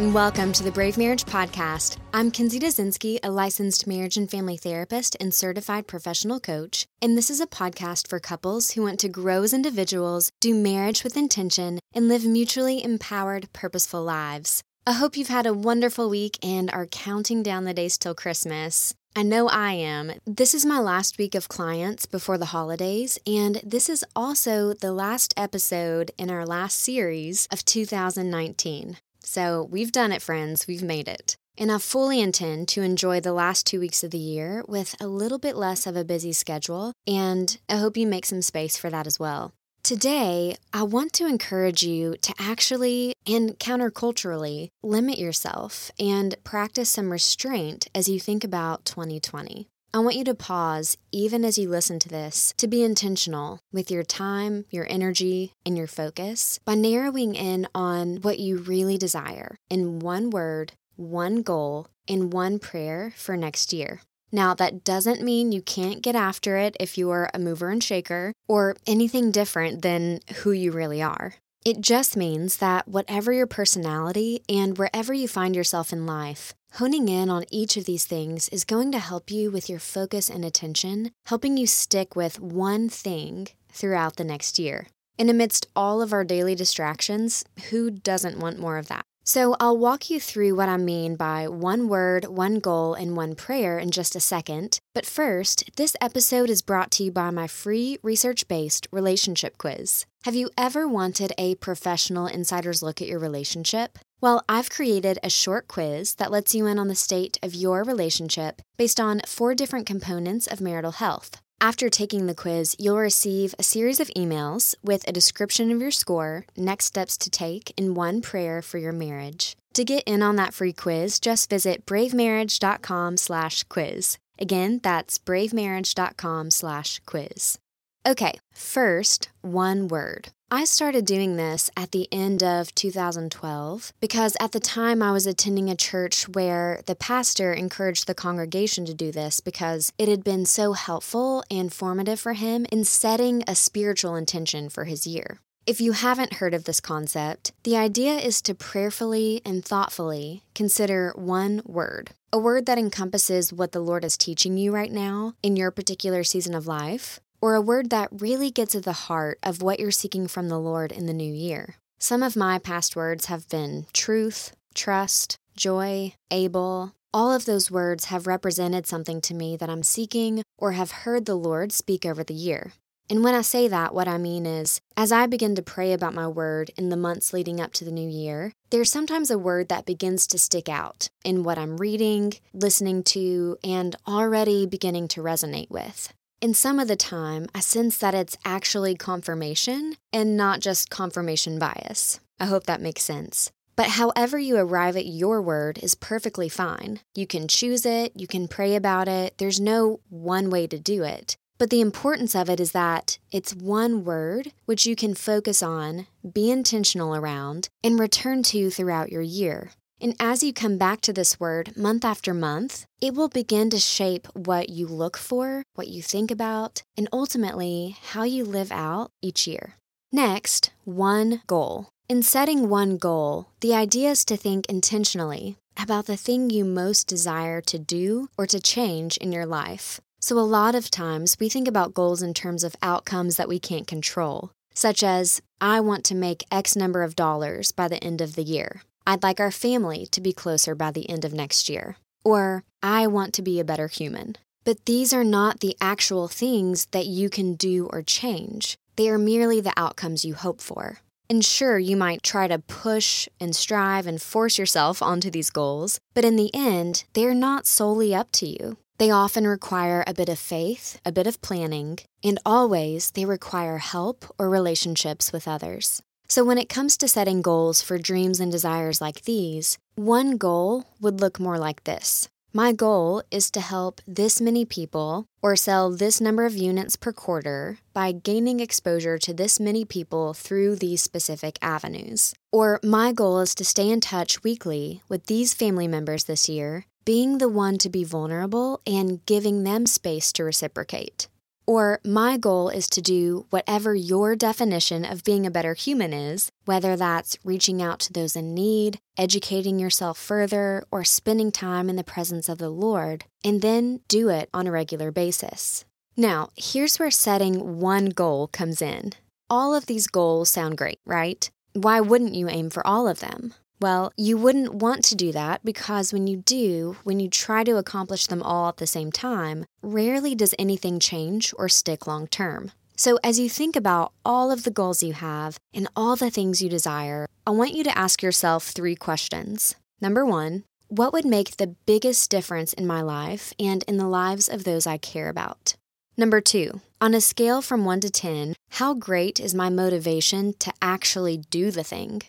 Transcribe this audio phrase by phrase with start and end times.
[0.00, 1.98] And welcome to the Brave Marriage Podcast.
[2.14, 7.28] I'm Kinsey Dazinski, a licensed marriage and family therapist and certified professional coach, and this
[7.28, 11.80] is a podcast for couples who want to grow as individuals, do marriage with intention,
[11.92, 14.62] and live mutually empowered, purposeful lives.
[14.86, 18.94] I hope you've had a wonderful week and are counting down the days till Christmas.
[19.14, 20.12] I know I am.
[20.26, 24.92] This is my last week of clients before the holidays, and this is also the
[24.92, 28.96] last episode in our last series of 2019.
[29.30, 30.66] So we've done it, friends.
[30.66, 31.36] We've made it.
[31.56, 35.06] And I fully intend to enjoy the last two weeks of the year with a
[35.06, 38.90] little bit less of a busy schedule, and I hope you make some space for
[38.90, 39.52] that as well.
[39.84, 47.12] Today, I want to encourage you to actually and counterculturally limit yourself and practice some
[47.12, 49.68] restraint as you think about 2020.
[49.92, 53.90] I want you to pause, even as you listen to this, to be intentional with
[53.90, 59.56] your time, your energy, and your focus by narrowing in on what you really desire
[59.68, 64.02] in one word, one goal, and one prayer for next year.
[64.30, 67.82] Now, that doesn't mean you can't get after it if you are a mover and
[67.82, 71.34] shaker or anything different than who you really are.
[71.64, 77.08] It just means that whatever your personality and wherever you find yourself in life, Honing
[77.08, 80.44] in on each of these things is going to help you with your focus and
[80.44, 84.86] attention, helping you stick with one thing throughout the next year.
[85.18, 89.04] And amidst all of our daily distractions, who doesn't want more of that?
[89.24, 93.34] So, I'll walk you through what I mean by one word, one goal, and one
[93.34, 94.78] prayer in just a second.
[94.94, 100.06] But first, this episode is brought to you by my free research based relationship quiz.
[100.22, 103.98] Have you ever wanted a professional insider's look at your relationship?
[104.22, 107.82] Well, I've created a short quiz that lets you in on the state of your
[107.82, 111.40] relationship based on four different components of marital health.
[111.58, 115.90] After taking the quiz, you'll receive a series of emails with a description of your
[115.90, 119.56] score, next steps to take, and one prayer for your marriage.
[119.74, 124.18] To get in on that free quiz, just visit bravemarriage.com/quiz.
[124.38, 127.58] Again, that's bravemarriage.com/quiz.
[128.06, 130.28] Okay, first, one word.
[130.50, 135.26] I started doing this at the end of 2012 because at the time I was
[135.26, 140.24] attending a church where the pastor encouraged the congregation to do this because it had
[140.24, 145.38] been so helpful and formative for him in setting a spiritual intention for his year.
[145.66, 151.12] If you haven't heard of this concept, the idea is to prayerfully and thoughtfully consider
[151.16, 155.54] one word, a word that encompasses what the Lord is teaching you right now in
[155.54, 159.62] your particular season of life, or a word that really gets at the heart of
[159.62, 161.76] what you're seeking from the Lord in the new year.
[161.98, 166.92] Some of my past words have been truth, trust, joy, able.
[167.12, 171.26] All of those words have represented something to me that I'm seeking or have heard
[171.26, 172.72] the Lord speak over the year.
[173.10, 176.14] And when I say that, what I mean is, as I begin to pray about
[176.14, 179.68] my word in the months leading up to the new year, there's sometimes a word
[179.68, 185.22] that begins to stick out in what I'm reading, listening to, and already beginning to
[185.22, 186.12] resonate with.
[186.40, 191.58] In some of the time, I sense that it's actually confirmation and not just confirmation
[191.58, 192.18] bias.
[192.38, 193.52] I hope that makes sense.
[193.76, 197.00] But however you arrive at your word is perfectly fine.
[197.14, 201.02] You can choose it, you can pray about it, there's no one way to do
[201.02, 201.36] it.
[201.58, 206.06] But the importance of it is that it's one word which you can focus on,
[206.32, 209.72] be intentional around, and return to throughout your year.
[210.02, 213.78] And as you come back to this word month after month, it will begin to
[213.78, 219.10] shape what you look for, what you think about, and ultimately how you live out
[219.20, 219.74] each year.
[220.10, 221.88] Next, one goal.
[222.08, 227.06] In setting one goal, the idea is to think intentionally about the thing you most
[227.06, 230.00] desire to do or to change in your life.
[230.18, 233.58] So, a lot of times we think about goals in terms of outcomes that we
[233.58, 238.20] can't control, such as, I want to make X number of dollars by the end
[238.20, 238.82] of the year.
[239.10, 241.96] I'd like our family to be closer by the end of next year.
[242.24, 244.36] Or, I want to be a better human.
[244.62, 248.76] But these are not the actual things that you can do or change.
[248.94, 251.00] They are merely the outcomes you hope for.
[251.28, 255.98] And sure, you might try to push and strive and force yourself onto these goals,
[256.14, 258.76] but in the end, they're not solely up to you.
[258.98, 263.78] They often require a bit of faith, a bit of planning, and always they require
[263.78, 266.00] help or relationships with others.
[266.30, 270.84] So, when it comes to setting goals for dreams and desires like these, one goal
[271.00, 275.90] would look more like this My goal is to help this many people or sell
[275.90, 281.02] this number of units per quarter by gaining exposure to this many people through these
[281.02, 282.32] specific avenues.
[282.52, 286.86] Or, my goal is to stay in touch weekly with these family members this year,
[287.04, 291.26] being the one to be vulnerable and giving them space to reciprocate.
[291.70, 296.50] Or, my goal is to do whatever your definition of being a better human is,
[296.64, 301.94] whether that's reaching out to those in need, educating yourself further, or spending time in
[301.94, 305.84] the presence of the Lord, and then do it on a regular basis.
[306.16, 309.12] Now, here's where setting one goal comes in.
[309.48, 311.48] All of these goals sound great, right?
[311.74, 313.54] Why wouldn't you aim for all of them?
[313.80, 317.78] Well, you wouldn't want to do that because when you do, when you try to
[317.78, 322.72] accomplish them all at the same time, rarely does anything change or stick long term.
[322.96, 326.60] So, as you think about all of the goals you have and all the things
[326.60, 329.74] you desire, I want you to ask yourself three questions.
[330.02, 334.50] Number one, what would make the biggest difference in my life and in the lives
[334.50, 335.74] of those I care about?
[336.18, 340.70] Number two, on a scale from 1 to 10, how great is my motivation to
[340.82, 342.20] actually do the thing?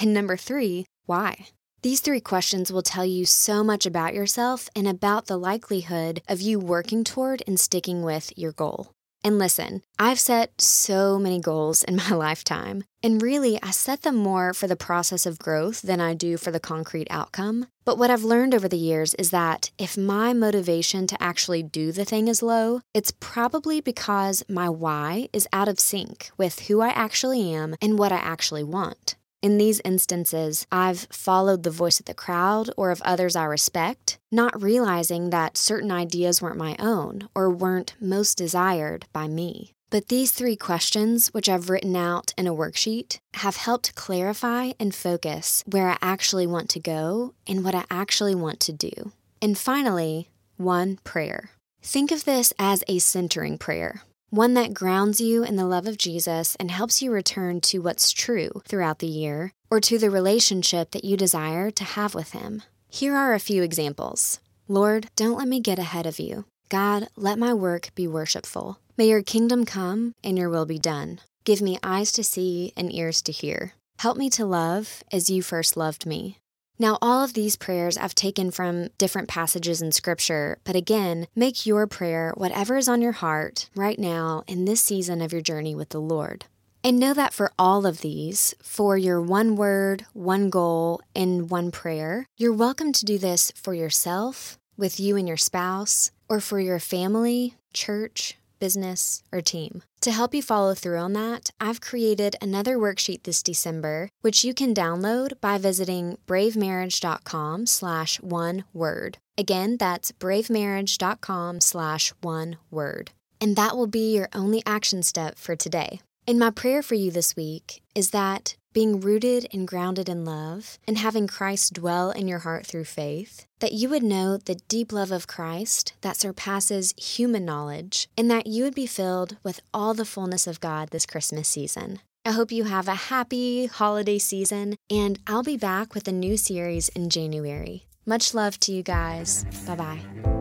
[0.00, 1.48] And number three, why?
[1.82, 6.40] These three questions will tell you so much about yourself and about the likelihood of
[6.40, 8.92] you working toward and sticking with your goal.
[9.24, 14.14] And listen, I've set so many goals in my lifetime, and really, I set them
[14.14, 17.66] more for the process of growth than I do for the concrete outcome.
[17.84, 21.90] But what I've learned over the years is that if my motivation to actually do
[21.90, 26.80] the thing is low, it's probably because my why is out of sync with who
[26.80, 29.16] I actually am and what I actually want.
[29.42, 34.18] In these instances, I've followed the voice of the crowd or of others I respect,
[34.30, 39.72] not realizing that certain ideas weren't my own or weren't most desired by me.
[39.88, 44.94] But these three questions, which I've written out in a worksheet, have helped clarify and
[44.94, 49.12] focus where I actually want to go and what I actually want to do.
[49.40, 50.28] And finally,
[50.58, 51.50] one prayer.
[51.82, 55.98] Think of this as a centering prayer one that grounds you in the love of
[55.98, 60.92] Jesus and helps you return to what's true throughout the year or to the relationship
[60.92, 62.62] that you desire to have with Him.
[62.88, 66.44] Here are a few examples Lord, don't let me get ahead of you.
[66.68, 68.78] God, let my work be worshipful.
[68.96, 71.18] May your kingdom come and your will be done.
[71.44, 73.74] Give me eyes to see and ears to hear.
[73.98, 76.39] Help me to love as you first loved me.
[76.80, 81.66] Now, all of these prayers I've taken from different passages in Scripture, but again, make
[81.66, 85.74] your prayer whatever is on your heart right now in this season of your journey
[85.74, 86.46] with the Lord.
[86.82, 91.70] And know that for all of these, for your one word, one goal, and one
[91.70, 96.58] prayer, you're welcome to do this for yourself, with you and your spouse, or for
[96.60, 99.82] your family, church, business, or team.
[100.02, 104.54] To help you follow through on that, I've created another worksheet this December, which you
[104.54, 109.18] can download by visiting bravemarriage.com slash one word.
[109.36, 113.10] Again, that's bravemarriage.com slash one word.
[113.40, 116.00] And that will be your only action step for today.
[116.26, 120.78] And my prayer for you this week is that being rooted and grounded in love,
[120.86, 124.92] and having Christ dwell in your heart through faith, that you would know the deep
[124.92, 129.94] love of Christ that surpasses human knowledge, and that you would be filled with all
[129.94, 132.00] the fullness of God this Christmas season.
[132.24, 136.36] I hope you have a happy holiday season, and I'll be back with a new
[136.36, 137.86] series in January.
[138.04, 139.44] Much love to you guys.
[139.66, 140.39] Bye bye.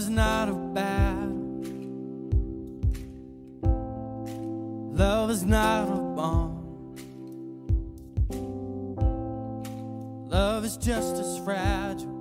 [0.00, 1.28] Is not a battle.
[4.94, 6.56] Love is not a bond.
[10.30, 12.19] Love is just as fragile